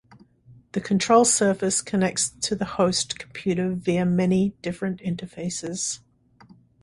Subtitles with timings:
[0.71, 5.99] The control surface connects to the host computer via many different interfaces.